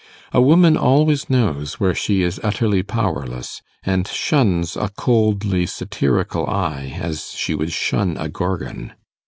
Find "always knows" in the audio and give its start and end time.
0.77-1.79